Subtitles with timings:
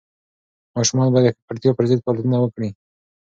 [0.75, 2.69] ماشومان باید د ککړتیا پر ضد فعالیتونه وکړي.